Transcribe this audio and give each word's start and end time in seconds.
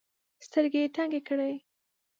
سترګي 0.45 0.79
یې 0.83 0.93
تنګي 0.95 1.21
کړې. 1.27 1.53